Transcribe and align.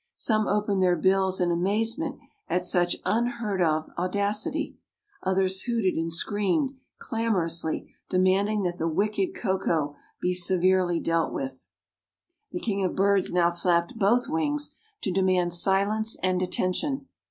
Some 0.15 0.47
opened 0.47 0.81
their 0.81 0.95
bills 0.95 1.39
in 1.39 1.51
amazement 1.51 2.17
at 2.47 2.63
such 2.65 2.95
unheard 3.05 3.61
of 3.61 3.87
audacity; 3.99 4.75
others 5.21 5.61
hooted 5.61 5.93
and 5.93 6.11
screamed, 6.11 6.73
clamorously, 6.97 7.93
demanding 8.09 8.63
that 8.63 8.79
the 8.79 8.87
wicked 8.87 9.35
Koko 9.35 9.95
be 10.19 10.33
severely 10.33 10.99
dealt 10.99 11.31
with. 11.31 11.67
The 12.51 12.59
king 12.59 12.83
of 12.83 12.95
birds 12.95 13.31
now 13.31 13.51
flapped 13.51 13.95
both 13.99 14.27
wings 14.27 14.75
to 15.03 15.11
demand 15.11 15.53
silence 15.53 16.17
and 16.23 16.41
attention. 16.41 17.05